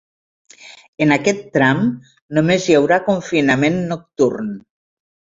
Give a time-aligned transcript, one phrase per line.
[1.05, 1.83] En aquest tram,
[2.37, 4.49] només hi haurà confinament nocturn.